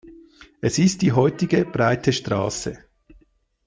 [0.61, 2.75] Es ist die heutige Breite Straße.